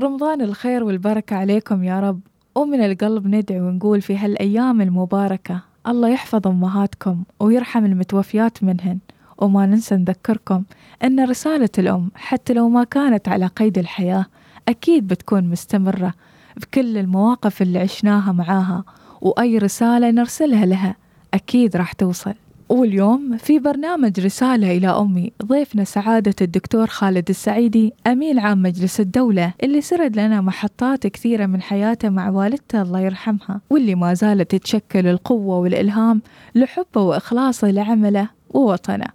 [0.00, 2.20] رمضان الخير والبركة عليكم يا رب.
[2.54, 8.98] ومن القلب ندعو ونقول في هالأيام المباركة الله يحفظ أمهاتكم ويرحم المتوفيات منهن.
[9.38, 10.62] وما ننسى نذكركم
[11.04, 14.26] أن رسالة الأم حتى لو ما كانت على قيد الحياة
[14.68, 16.14] أكيد بتكون مستمرة
[16.56, 18.84] بكل المواقف اللي عشناها معاها
[19.20, 20.96] وأي رسالة نرسلها لها
[21.34, 22.34] أكيد راح توصل.
[22.68, 29.52] واليوم في برنامج رسالة إلى أمي ضيفنا سعادة الدكتور خالد السعيدي أمين عام مجلس الدولة
[29.62, 35.06] اللي سرد لنا محطات كثيرة من حياته مع والدته الله يرحمها واللي ما زالت تشكل
[35.06, 36.22] القوة والإلهام
[36.54, 39.06] لحبه وإخلاصه لعمله ووطنه.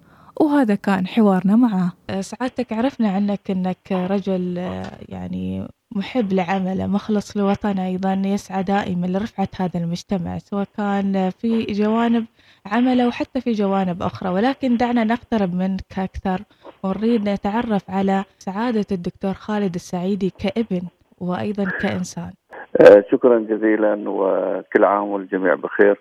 [0.41, 1.93] وهذا كان حوارنا معه.
[2.21, 4.57] سعادتك عرفنا عنك أنك رجل
[5.09, 12.25] يعني محب لعمله مخلص لوطنه أيضا يسعى دائما لرفعة هذا المجتمع سواء كان في جوانب
[12.71, 16.39] عمله وحتى في جوانب أخرى ولكن دعنا نقترب منك أكثر
[16.83, 20.81] ونريد نتعرف على سعادة الدكتور خالد السعيدي كابن
[21.19, 22.31] وأيضا كإنسان.
[22.81, 25.99] آه، شكرا جزيلا وكل عام والجميع بخير.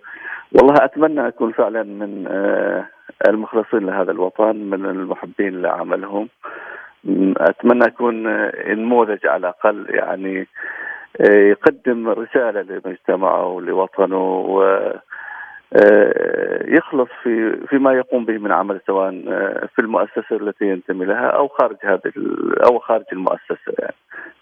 [0.52, 2.86] والله أتمنى أكون فعلا من آه،
[3.28, 6.28] المخلصين لهذا الوطن من المحبين لعملهم
[7.36, 8.22] أتمنى أكون
[8.68, 10.46] نموذج على الأقل يعني
[11.20, 15.02] آه، يقدم رسالة لمجتمعه ولوطنه آه،
[16.68, 21.48] يخلص في فيما يقوم به من عمل سواء آه، في المؤسسة التي ينتمي لها أو
[21.48, 22.12] خارج هذه
[22.70, 23.94] أو خارج المؤسسة يعني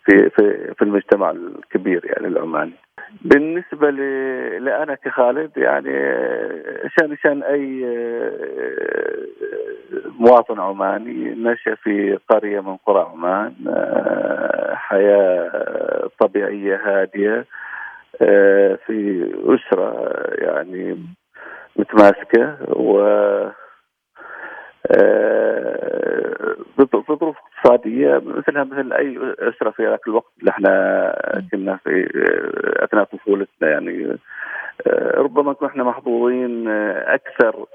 [0.05, 2.73] في في في المجتمع الكبير يعني العماني.
[3.23, 5.93] بالنسبة لي أنا كخالد يعني
[6.99, 7.87] شان شان أي
[10.19, 13.53] مواطن عماني نشأ في قرية من قرى عمان
[14.75, 17.45] حياة طبيعية هادية
[18.87, 20.99] في أسرة يعني
[21.77, 22.99] متماسكة و
[26.77, 32.09] في ظروف اقتصادية مثلها مثل أي أسرة في ذاك الوقت اللي إحنا كنا في
[32.85, 34.19] أثناء طفولتنا يعني.
[35.17, 37.67] ربما كنا إحنا محظوظين أكثر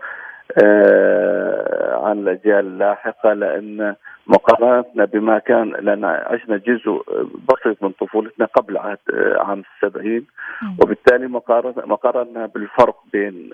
[2.03, 3.95] عن الأجيال اللاحقة لأن
[4.27, 7.03] مقارنتنا بما كان لأن عشنا جزء
[7.49, 8.97] بسيط من طفولتنا قبل عهد
[9.37, 10.25] عام السبعين.
[10.79, 11.27] وبالتالي
[11.85, 13.49] مقارنة بالفرق بين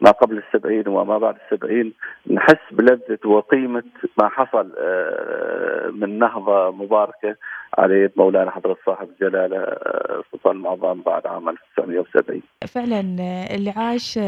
[0.00, 1.92] ما قبل السبعين وما بعد السبعين
[2.30, 3.82] نحس بلذة وقيمة
[4.18, 7.36] ما حصل آه، من نهضة مباركة
[7.78, 13.70] على يد مولانا حضرة صاحب الجلالة آه، سلطان المعظم بعد عام 1970 فعلا آه، اللي
[13.70, 14.18] عاش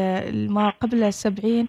[0.49, 1.67] ما قبل السبعين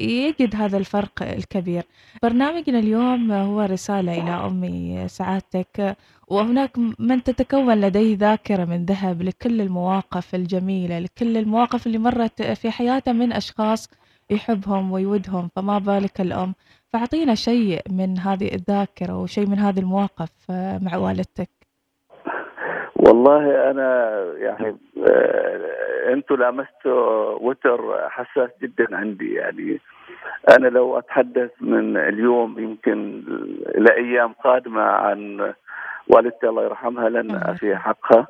[0.00, 1.82] يجد هذا الفرق الكبير.
[2.22, 5.96] برنامجنا اليوم هو رسالة إلى أمي سعادتك.
[6.30, 12.70] وهناك من تتكون لديه ذاكرة من ذهب لكل المواقف الجميلة لكل المواقف اللي مرت في
[12.70, 13.88] حياته من أشخاص
[14.30, 16.54] يحبهم ويودهم فما بالك الأم؟
[16.92, 20.30] فأعطينا شيء من هذه الذاكرة وشيء من هذه المواقف
[20.82, 21.48] مع والدتك.
[22.96, 24.76] والله أنا يعني
[25.08, 29.80] آه، أنتم لامستوا وتر حساس جدا عندي يعني
[30.48, 33.22] أنا لو أتحدث من اليوم يمكن
[33.74, 35.52] لأيام قادمة عن
[36.14, 38.26] والدتي الله يرحمها لن افي حقها.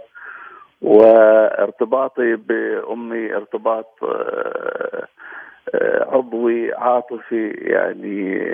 [0.83, 5.07] وارتباطي بأمي ارتباط آه،
[5.75, 8.49] آه، عضوي عاطفي يعني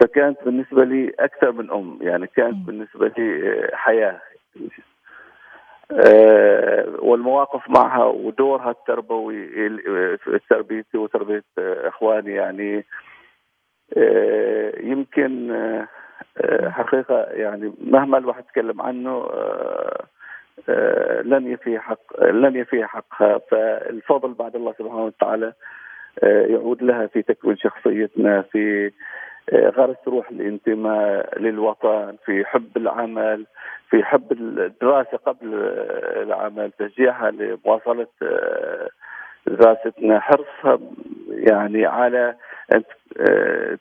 [0.00, 4.20] فكانت بالنسبة لي أكثر من أم يعني كانت بالنسبة لي حياة.
[5.90, 9.46] آه، والمواقف معها ودورها التربوي
[10.16, 12.84] في تربيتي وتربية إخواني يعني
[14.80, 15.50] يمكن
[16.68, 19.28] حقيقة يعني مهما الواحد تكلم عنه
[21.24, 23.38] لن يفي حق لن يفي حقها.
[23.50, 25.52] فالفضل بعد الله سبحانه وتعالى
[26.22, 28.92] يعود لها في تكوين شخصيتنا في
[29.54, 33.46] غرس روح الانتماء للوطن في حب العمل
[33.90, 35.54] في حب الدراسة قبل
[36.22, 38.06] العمل تشجيعها لمواصلة
[39.46, 40.78] دراستنا حرصها
[41.28, 42.34] يعني على
[42.74, 42.82] أن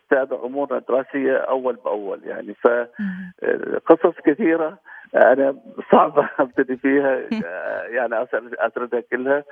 [0.09, 2.19] تتابع امورنا الدراسية أول بأول.
[2.23, 4.77] يعني فقصص كثيرة
[5.15, 5.55] أنا
[5.91, 7.21] صعبة أبتدي فيها
[7.87, 8.27] يعني
[8.59, 9.43] اسردها كلها.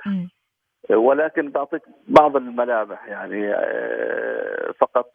[0.90, 3.54] ولكن بعطيك بعض الملامح يعني
[4.78, 5.12] فقط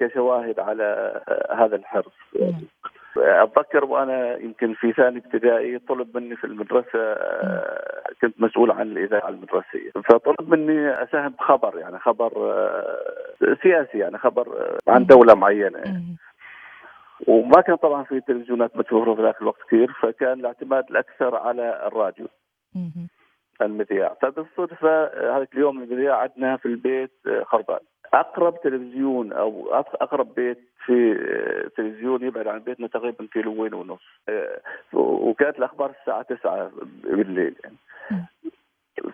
[0.00, 2.12] كشواهد على هذا الحرص.
[3.16, 7.14] أتذكر وأنا يمكن في ثاني ابتدائي طلب مني في المدرسة
[8.22, 9.90] كنت مسؤول عن الإذاعة المدرسية.
[10.04, 12.32] فطلب مني أساهم بخبر يعني خبر
[13.62, 15.78] سياسي يعني خبر عن دولة معينة.
[15.78, 16.16] يعني.
[17.26, 22.26] وما كان طبعا في تلفزيونات متوفرة في ذاك الوقت كثير فكان الاعتماد الأكثر على الراديو.
[23.62, 24.16] المذياع.
[24.22, 25.04] فبالصدفة
[25.36, 27.80] هذاك اليوم المذياع عندنا في البيت خربان.
[28.14, 31.14] أقرب تلفزيون أو أقرب بيت في
[31.76, 34.02] تلفزيون يبعد عن بيتنا تقريبا كيلوين ونص.
[34.92, 36.70] وكانت الأخبار الساعة 9
[37.04, 37.76] بالليل يعني.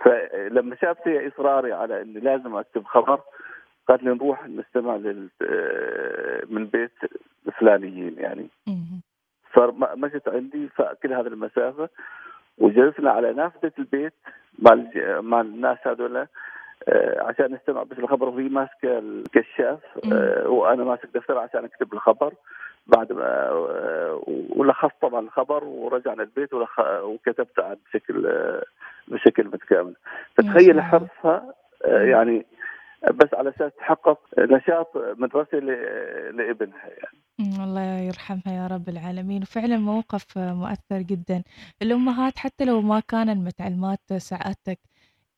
[0.00, 3.20] فلما شافت إصراري على إني لازم أكتب خبر
[3.88, 5.28] قالت لي نروح نستمع لل
[6.50, 6.92] من بيت
[7.46, 8.48] الفلانيين يعني.
[9.52, 11.88] فمشت عندي فكل هذه المسافة
[12.58, 14.12] وجلسنا على نافذة البيت
[14.58, 14.84] مع
[15.20, 16.28] مع الناس هذول آه،
[17.18, 18.28] عشان نستمع بس الخبر.
[18.28, 19.80] وهي ماسكه الكشاف
[20.12, 22.34] آه، وأنا ماسك دفتر عشان أكتب الخبر.
[22.86, 24.22] بعد ما آه،
[24.56, 26.50] ولخصت طبعا الخبر ورجعنا البيت
[27.02, 28.32] وكتبت عاد بشكل
[29.08, 29.94] بشكل متكامل.
[30.34, 32.46] فتخيل حرصها يعني
[33.14, 35.60] بس على أساس تحقق نشاط مدرسي
[36.30, 37.18] لابنها يعني.
[37.64, 39.42] الله يرحمها يا رب العالمين.
[39.42, 41.42] وفعلا موقف مؤثر جدا.
[41.82, 44.78] الأمهات حتى لو ما كانن متعلمات سعادتك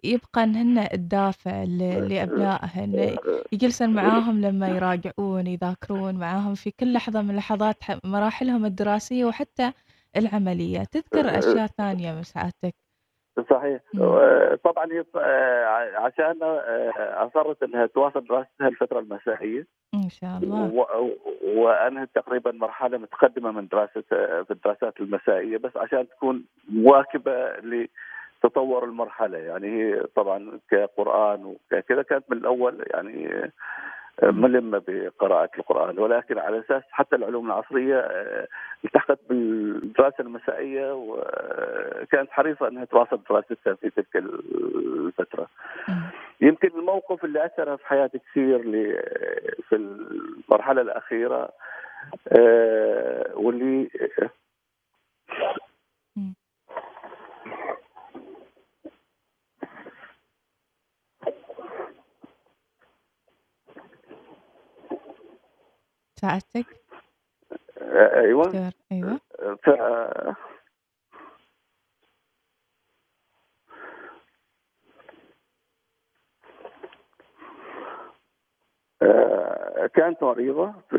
[0.04, 1.62] يبقى إن الدافع
[2.08, 3.16] لأبنائهن.
[3.52, 9.72] يجلسن معاهم لما يراجعون يذاكرون معاهم في كل لحظة من لحظات مراحلهم الدراسية وحتى
[10.16, 10.84] العملية.
[10.84, 12.74] تذكر أشياء ثانية من سعادتك.
[13.50, 13.80] صحيح.
[14.64, 15.04] طبعا هي
[15.96, 19.66] عشان آه، أصرت إنها تواصل دراستها الفترة المسائية.
[19.94, 20.86] إن شاء الله.
[21.44, 27.32] وانهت تقريبا مرحلة متقدمة من دراسة في الدراسات المسائية بس عشان تكون مواكبه
[28.43, 29.38] تطور المرحلة.
[29.38, 33.50] يعني هي طبعا كقرآن وكذا كانت من الأول يعني
[34.23, 35.99] ملمة بقراءة القرآن.
[35.99, 38.46] ولكن على أساس حتى العلوم العصرية آه،
[38.85, 45.46] التحقت بالدراسة المسائية وكانت حريصة إنها تواصل دراستها في تلك الفترة.
[46.40, 48.62] يمكن الموقف اللي اثر في حياتي كثير
[49.69, 51.50] في المرحلة الأخيرة
[52.29, 53.88] آه، واللي
[66.20, 66.66] ساعدتك؟
[67.82, 68.72] أيوه.
[68.92, 69.20] أيوه.
[69.62, 69.70] ف...
[79.94, 80.96] كانت مريضة في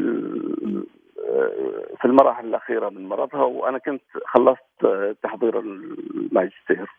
[1.99, 4.85] في المراحل الأخيرة من مرضها وأنا كنت خلصت
[5.23, 6.98] تحضير الماجستير.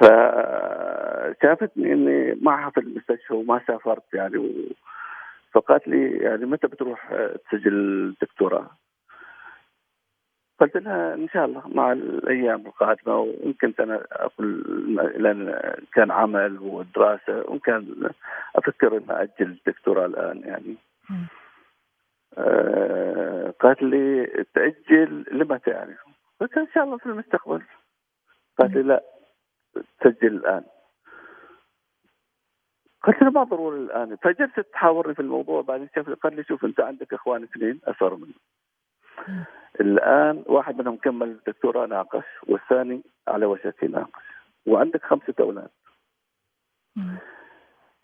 [0.00, 4.50] فشافتني إني معها في المستشفى وما سافرت يعني و...
[5.52, 7.14] فقالت لي يعني متى بتروح
[7.50, 8.70] تسجل دكتوراه؟
[10.60, 14.62] قلت لها إن شاء الله مع الأيام القادمة ويمكن أنا أقول
[15.16, 15.60] لأن
[15.94, 18.10] كان عمل ودراسة وكان
[18.56, 20.76] أفكر ان أجل الدكتوراه الآن يعني.
[22.38, 25.96] آه قالت لي تأجل لمتى يعني؟
[26.40, 27.62] قلت إن شاء الله في المستقبل.
[28.58, 29.02] قالت لي لا
[30.00, 30.64] تسجل الآن.
[33.04, 34.16] قلت له ما ضروري الآن.
[34.16, 38.34] فجلست تحاورني في الموضوع بعدين شاف قال لي شوف أنت عندك إخوان اثنين أثر منه
[39.80, 44.24] الآن واحد منهم كمل الدكتوراه ناقش والثاني على وشك يناقش
[44.66, 45.70] وعندك خمسة أولاد.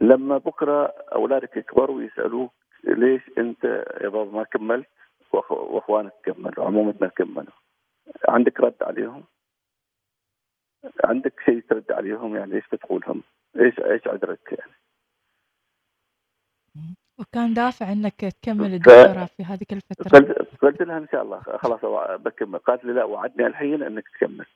[0.00, 2.52] لما بكرة أولادك يكبروا ويسالوك
[2.84, 3.64] ليش أنت
[4.00, 4.88] يا بابا ما كملت
[5.32, 7.56] وأخوانك كملوا عمومتنا كملوا.
[8.28, 9.24] عندك رد عليهم؟
[11.04, 13.22] عندك شيء ترد عليهم يعني إيش بتقولهم؟
[13.56, 14.72] إيش إيش عذرك يعني؟
[17.18, 20.34] وكان دافع إنك تكمل الدكتوراه في هذه الفترة.
[20.62, 21.40] قلت, لها إن شاء الله.
[21.42, 21.80] خلاص
[22.20, 22.58] بكمل.
[22.58, 24.46] قالت لي لا وعدني الحين إنك تكمل.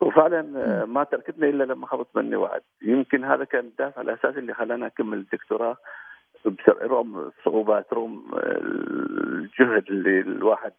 [0.00, 0.42] وفعلا
[0.84, 2.62] ما تركتني إلا لما خلصت مني وعد.
[2.82, 5.76] يمكن هذا كان الدافع الأساسي اللي خلاني أكمل الدكتوراه.
[6.68, 10.72] رغم الصعوبات رغم الجهد اللي الواحد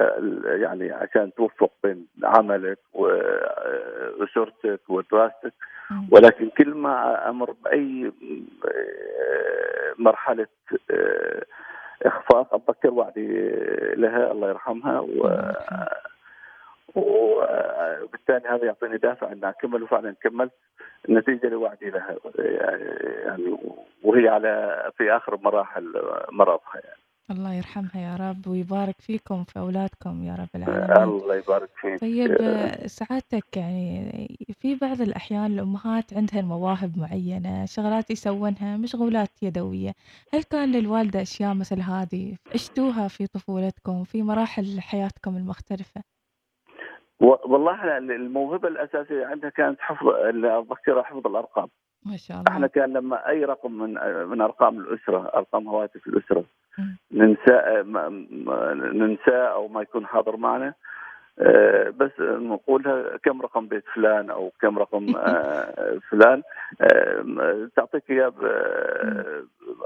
[0.00, 2.78] آه، يعني عشان توفق بين عملك
[4.18, 5.52] واسرتك ودراستك.
[6.10, 8.12] ولكن كل ما أمر بأي
[8.64, 10.46] آه، مرحلة
[10.90, 11.42] آه،
[12.02, 13.28] إخفاق أتذكر وعدي
[13.96, 15.40] لها الله يرحمها و
[16.94, 20.52] وبالتالي هذا يعطيني دافع ان اكمل وفعلا كملت
[21.08, 22.16] النتيجة لوعدي لها
[23.24, 23.56] يعني
[24.02, 25.92] وهي على في آخر مراحل
[26.32, 27.04] مرضها يعني.
[27.30, 31.02] الله يرحمها يا رب ويبارك فيكم في أولادكم يا رب العالمين.
[31.02, 32.00] الله يبارك فيك.
[32.00, 32.36] طيب
[32.86, 39.92] سعادتك يعني في بعض الأحيان الأمهات عندهن مواهب معينة شغلات يسوونها مشغولات يدوية.
[40.32, 46.13] هل كان للوالدة أشياء مثل هذه عشتوها في طفولتكم في مراحل حياتكم المختلفة؟
[47.20, 51.68] والله الموهبة الأساسية عندها كانت حفظ أتذكرها حفظ الأرقام.
[52.06, 52.52] ما شاء الله.
[52.52, 53.94] إحنا كان لما أي رقم من
[54.28, 56.44] من أرقام الأسرة أرقام هواتف الأسرة
[57.12, 57.82] ننسى
[58.94, 60.74] ننساه أو ما يكون حاضر معنا.
[61.38, 66.42] آه، بس نقولها كم رقم بيت فلان أو كم رقم آه، فلان.
[66.80, 68.32] آه، تعطيك إياه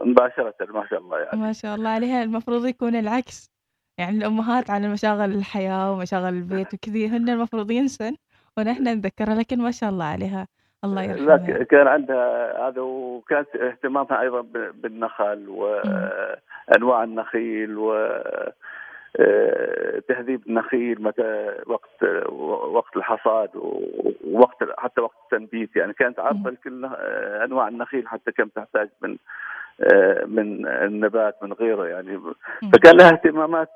[0.03, 1.41] مباشرة ما شاء الله يعني.
[1.41, 2.23] ما شاء الله عليها.
[2.23, 3.58] المفروض يكون العكس.
[3.99, 8.17] يعني الأمهات على مشاغل الحياة ومشاغل البيت وكذي هن المفروض ينسن
[8.57, 10.47] ونحن نتذكرها لكن ما شاء الله عليها.
[10.85, 11.37] الله يرحمها.
[11.37, 14.41] لا كان عندها هذا وكانت اهتمامها أيضا
[14.75, 18.09] بالنخل وانواع النخيل و
[20.09, 22.03] تهذيب النخيل متى وقت
[22.73, 26.85] وقت الحصاد ووقت حتى وقت التنبيت يعني كانت عارفه لكل
[27.45, 29.17] أنواع النخيل حتى كم تحتاج من
[30.27, 32.21] من النبات من غيره يعني.
[32.73, 33.71] فكان لها اهتمامات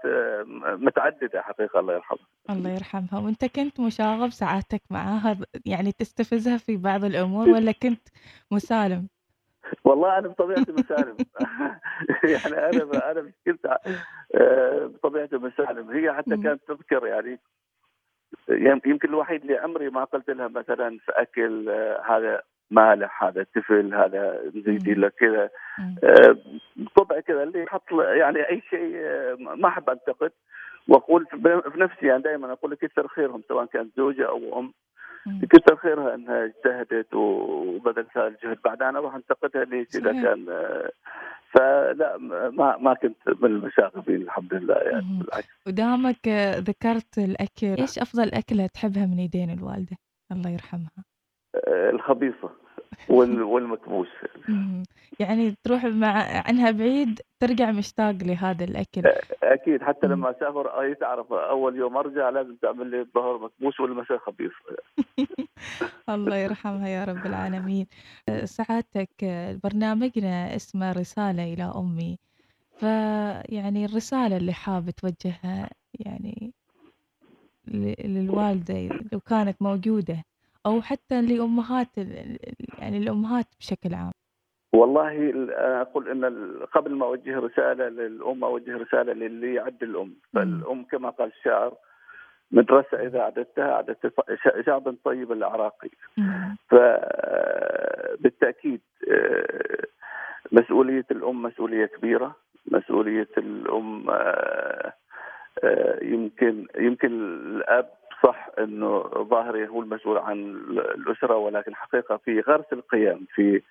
[0.64, 2.26] متعددة حقيقة الله يرحمها.
[2.50, 3.18] الله يرحمها.
[3.24, 8.08] وأنت كنت مشاغب سعادتك معاها يعني تستفزها في بعض الأمور ولا كنت
[8.50, 9.08] مسالم؟
[9.84, 11.16] والله أنا بطبيعتي مسالم.
[12.32, 13.68] يعني أنا أنا مشكلتي
[14.34, 15.90] آه، بطبيعتي مسالم.
[15.90, 17.38] هي حتى كانت تذكر يعني
[18.48, 22.42] يمكن الوحيد اللي عمري ما قلت لها مثلا في أكل آه، هذا
[22.72, 25.50] مالح هذا تفل هذا زيدي لك كذا.
[26.04, 26.36] آه،
[26.76, 28.92] بطبعي كذا اللي يحط يعني أي شيء
[29.56, 30.32] ما أحب أنتقد.
[30.88, 31.26] وأقول
[31.72, 34.72] في نفسي يعني دائما أقول كثر خيرهم سواء كانت زوجة أو أم.
[35.50, 40.46] كثر خيرها إنها اجتهدت وبذلت هذا الجهد بعد أنا أروح أنتقدها ليش؟ إذا كان
[41.52, 42.16] فلا
[42.50, 45.18] ما ما كنت من المشاغبين الحمد لله يعني.
[45.20, 45.66] بالعكس.
[45.66, 46.28] ودامك
[46.68, 47.80] ذكرت الأكل.
[47.82, 49.96] إيش أفضل أكلة تحبها من يدين الوالدة؟
[50.32, 51.04] الله يرحمها.
[51.66, 52.61] الخبيصة.
[53.08, 54.08] والمكبوس.
[55.20, 59.02] يعني تروح مع عنها بعيد ترجع مشتاق لهذا الأكل.
[59.42, 59.82] أكيد.
[59.82, 64.52] حتى لما أسافر أي تعرف أول يوم أرجع لازم تعمل لي الظهر مكبوس والمساء خبيص
[66.08, 67.86] الله يرحمها يا رب العالمين.
[68.44, 69.24] سعادتك
[69.64, 72.18] برنامجنا اسمه رسالة إلى أمي.
[72.80, 75.70] فيعني الرسالة اللي حاب توجهها
[76.00, 76.52] يعني
[78.04, 80.24] للوالدة لو كانت موجودة.
[80.66, 81.98] أو حتى لأمهات
[82.78, 84.12] يعني الأمهات بشكل عام؟
[84.72, 85.32] والله
[85.80, 86.24] أقول إن
[86.72, 91.74] قبل ما أوجه رسالة للأم أوجه رسالة للي يعد الأم، فالأم كما قال الشاعر
[92.50, 94.12] مدرسة إذا اعددتها اعددت
[94.66, 95.90] شعبا طيب العراقي.
[96.70, 99.84] فبالتاكيد آه،
[100.52, 104.92] مسؤولية الأم مسؤولية كبيرة، مسؤولية الأم آه،
[106.02, 107.12] يمكن يمكن
[107.56, 107.88] الأب
[108.24, 110.38] صح إنه ظاهري هو المسؤول عن
[110.96, 113.62] الأسرة ولكن حقيقة في غرس القيم في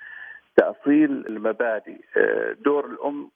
[0.58, 1.98] تأصيل المبادئ.
[2.18, 3.30] آه، دور الأم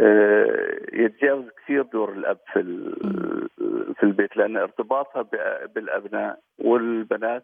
[0.00, 2.60] آه، يتجاوز كثير دور الأب في
[3.96, 5.22] في البيت لأن ارتباطها
[5.74, 7.42] بالأبناء والبنات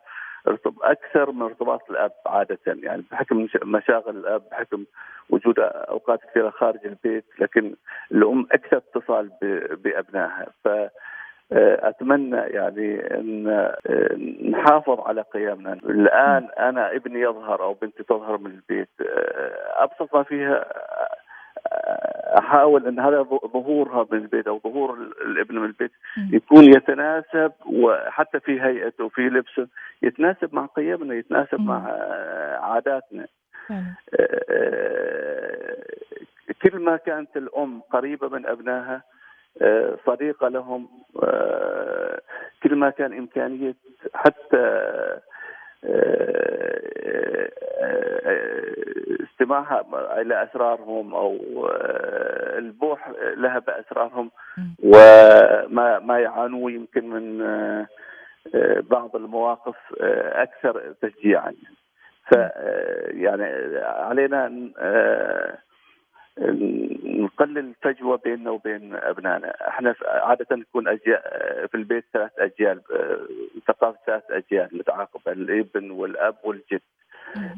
[0.82, 4.84] أكثر من ارتباط الأب عادة يعني بحكم مشاغل الأب بحكم
[5.30, 7.74] وجود أوقات كثيرة خارج البيت لكن
[8.12, 9.30] الأم أكثر اتصال
[9.84, 10.46] بأبنائها.
[10.64, 10.68] ف
[11.52, 14.14] آه، أتمنى يعني إن آه،
[14.50, 15.72] نحافظ على قيمنا.
[15.72, 20.64] الآن أنا ابني يظهر أو بنتي تظهر من البيت آه، ابسط ما فيها
[22.38, 25.93] أحاول أن هذا ظهورها من البيت أو ظهور الابن من البيت
[26.33, 29.69] يكون يتناسب وحتى في هيئته وفي لبسه
[30.02, 31.88] يتناسب مع قيمنا يتناسب مع
[32.61, 33.26] عاداتنا.
[36.62, 39.02] كل ما كانت الأم قريبة من أبنائها
[39.62, 40.88] آه، صديقة لهم
[41.23, 42.21] آه،
[42.62, 43.75] كل ما كان إمكانية
[44.14, 44.81] حتى
[45.85, 47.50] آه،
[49.25, 49.85] استماعها
[50.21, 51.38] إلى أسرارهم أو
[52.58, 54.30] البوح لها بأسرارهم
[54.82, 57.38] وما ما يعانوا يمكن من
[58.80, 59.76] بعض المواقف
[60.32, 61.54] أكثر تشجيعا.
[62.30, 62.34] ف
[63.10, 63.44] يعني
[63.78, 64.48] علينا
[67.04, 71.20] نقلل الفجوة بيننا وبين أبنائنا، إحنا عادة نكون أجيال
[71.68, 72.80] في البيت ثلاث أجيال
[73.68, 76.80] ثقافه ثلاث أجيال متعاقبه الإبن والأب والجد.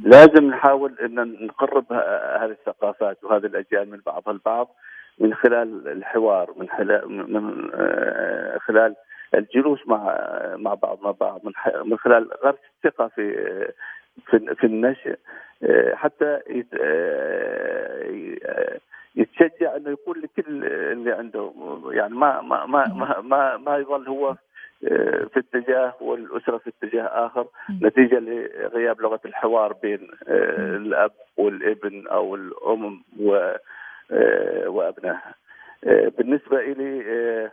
[0.04, 1.92] لازم نحاول إن نقرب
[2.40, 4.68] هذه الثقافات وهذه الأجيال من بعضها البعض.
[5.20, 8.94] من خلال الحوار من خلال من آه، خلال
[9.34, 10.18] الجلوس مع
[10.56, 11.40] مع بعضنا بعض
[11.84, 13.32] من خلال غرس الثقة في
[14.26, 15.18] في, في النشء
[15.62, 16.40] آه، حتى
[16.80, 18.78] آه،
[19.16, 21.52] يتشجع إنه يقول لكل اللي عنده
[21.90, 24.34] يعني ما ما ما ما, ما يظل هو
[24.80, 27.46] في اتجاه والأسرة في اتجاه آخر
[27.82, 33.02] نتيجة لغياب لغة الحوار بين الأب والابن أو الأم
[34.66, 35.34] وأبنائها.
[36.18, 37.50] بالنسبة لي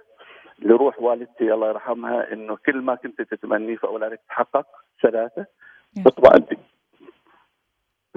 [0.60, 4.66] لروح والدتي الله يرحمها إنه كل ما كنت تتمنيه في اولادك تحقق
[5.04, 5.46] ثلاثة
[6.08, 6.58] اطمئني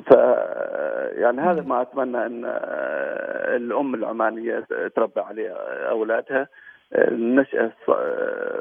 [0.07, 0.11] ف
[1.19, 2.45] يعني هذا ما أتمنى إن
[3.57, 4.67] الأم العمانية
[4.97, 5.51] تربى عليه
[5.91, 6.49] أولادها
[6.95, 7.73] النشأة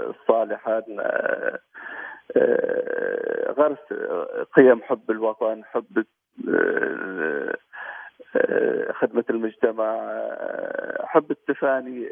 [0.10, 0.84] الصالحة
[3.58, 3.94] غرس
[4.56, 6.06] قيم حب الوطن حب
[8.94, 10.12] خدمة المجتمع
[11.04, 12.12] حب التفاني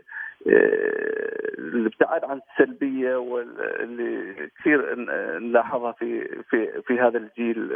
[1.58, 4.96] الابتعاد عن السلبية واللي كثير
[5.40, 7.72] نلاحظها في في في هذا الجيل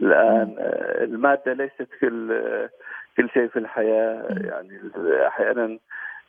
[0.00, 0.54] الآن.
[1.00, 2.42] المادة ليست كل
[3.16, 4.26] كل شيء في الحياة.
[4.44, 4.80] يعني
[5.26, 5.78] أحيانا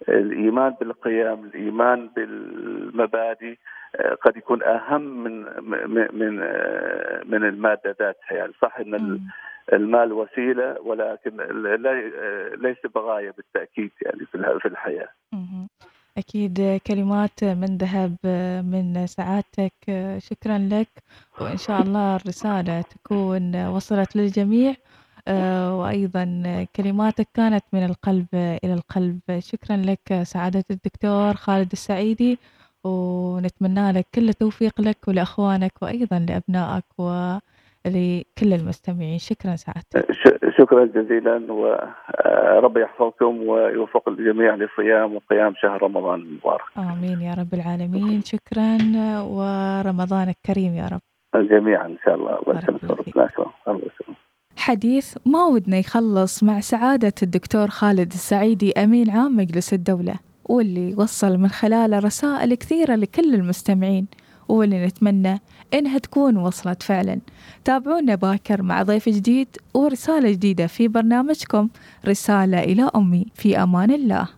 [0.10, 3.56] الإيمان بالقيم، الإيمان بالمبادئ
[4.22, 5.46] قد يكون أهم من
[6.14, 6.36] من
[7.26, 8.34] من المادة ذاتها.
[8.34, 9.20] يعني صح إن
[9.74, 11.38] المال وسيلة ولكن
[12.62, 14.26] ليس بغاية بالتأكيد يعني
[14.60, 15.10] في الحياة.
[16.18, 18.16] أكيد كلمات من ذهب
[18.66, 19.74] من سعادتك
[20.18, 20.88] شكرا لك.
[21.42, 24.76] وإن شاء الله الرسالة تكون وصلت للجميع.
[25.70, 29.20] وأيضا كلماتك كانت من القلب إلى القلب.
[29.40, 32.40] شكرا لك سعادة الدكتور خالد السعيدي.
[32.84, 36.86] ونتمنى لك كل التوفيق لك ولأخوانك وأيضا لأبنائك
[37.86, 39.18] ولكل المستمعين.
[39.18, 40.08] شكرا سعادتك
[40.58, 46.62] شكرا جزيلا ورب يحفظكم ويوفق الجميع لصيام وقيام شهر رمضان المبارك.
[46.78, 48.22] آمين يا رب العالمين.
[48.22, 48.78] شكرا
[49.22, 51.02] ورمضانك كريم يا رب.
[51.36, 52.40] جميعا إن شاء الله.
[52.48, 52.60] الله
[53.68, 54.18] يسلمك.
[54.58, 60.14] حديث ما ودنا يخلص مع سعادة الدكتور خالد السعيدي أمين عام مجلس الدولة
[60.50, 64.08] واللي وصل من خلاله رسائل كثيرة لكل المستمعين.
[64.50, 65.42] واللي نتمنى
[65.74, 67.20] إنها تكون وصلت فعلا.
[67.66, 71.70] تابعونا باكر مع ضيف جديد ورسالة جديدة في برنامجكم.
[72.08, 73.26] رسالة إلى أمي.
[73.36, 74.30] في أمان الله.